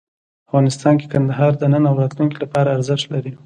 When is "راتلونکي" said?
2.01-2.37